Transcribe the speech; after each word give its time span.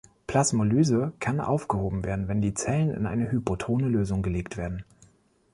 Plasmolyse 0.25 1.13
kann 1.19 1.39
aufgehoben 1.39 2.03
werden, 2.03 2.27
wenn 2.27 2.41
die 2.41 2.55
Zelle 2.55 2.95
in 2.95 3.05
eine 3.05 3.31
hypotone 3.31 3.87
Lösung 3.87 4.23
gelegt 4.23 4.57
wird. 4.57 4.83